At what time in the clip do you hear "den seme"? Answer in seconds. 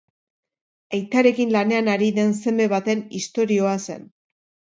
2.17-2.67